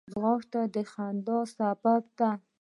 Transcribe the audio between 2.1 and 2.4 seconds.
ده